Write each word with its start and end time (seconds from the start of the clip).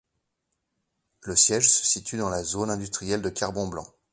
Le 1.21 1.35
siège 1.35 1.69
se 1.69 1.85
situe 1.85 2.17
dans 2.17 2.31
la 2.31 2.43
zone 2.43 2.71
industriel 2.71 3.21
de 3.21 3.29
Carbon-Blanc. 3.29 3.85